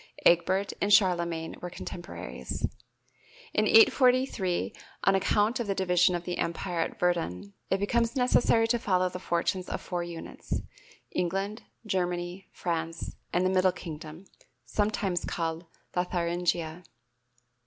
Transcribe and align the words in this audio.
(Egbert 0.25 0.73
and 0.81 0.91
Charlemagne 0.91 1.55
were 1.61 1.69
contemporaries.) 1.69 2.65
In 3.53 3.67
843, 3.67 4.73
on 5.03 5.13
account 5.13 5.59
of 5.59 5.67
the 5.67 5.75
division 5.75 6.15
of 6.15 6.23
the 6.23 6.39
Empire 6.39 6.79
at 6.79 6.97
Verdun, 6.99 7.53
it 7.69 7.77
becomes 7.77 8.15
necessary 8.15 8.67
to 8.69 8.79
follow 8.79 9.09
the 9.09 9.19
fortunes 9.19 9.69
of 9.69 9.79
four 9.79 10.01
units, 10.03 10.61
England, 11.11 11.61
Germany, 11.85 12.47
France 12.51 13.15
and 13.31 13.45
the 13.45 13.51
"Middle 13.51 13.71
Kingdom," 13.71 14.25
sometimes 14.65 15.23
called 15.23 15.67
Lotharingia. 15.95 16.83